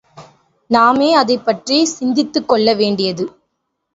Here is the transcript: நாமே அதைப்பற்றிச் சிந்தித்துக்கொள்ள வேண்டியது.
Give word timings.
நாமே 0.69 1.09
அதைப்பற்றிச் 1.15 1.91
சிந்தித்துக்கொள்ள 1.91 2.73
வேண்டியது. 2.73 3.25